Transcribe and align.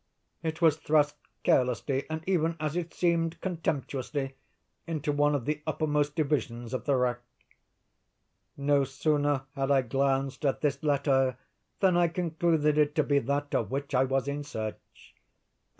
It 0.41 0.63
was 0.63 0.77
thrust 0.77 1.15
carelessly, 1.43 2.07
and 2.09 2.23
even, 2.25 2.57
as 2.59 2.75
it 2.75 2.91
seemed, 2.91 3.39
contemptuously, 3.39 4.33
into 4.87 5.11
one 5.11 5.35
of 5.35 5.45
the 5.45 5.61
uppermost 5.67 6.15
divisions 6.15 6.73
of 6.73 6.85
the 6.85 6.95
rack. 6.95 7.19
"No 8.57 8.83
sooner 8.83 9.43
had 9.55 9.69
I 9.69 9.83
glanced 9.83 10.43
at 10.43 10.61
this 10.61 10.81
letter, 10.81 11.37
than 11.81 11.95
I 11.97 12.07
concluded 12.07 12.79
it 12.79 12.95
to 12.95 13.03
be 13.03 13.19
that 13.19 13.53
of 13.53 13.69
which 13.69 13.93
I 13.93 14.03
was 14.03 14.27
in 14.27 14.43
search. 14.43 15.13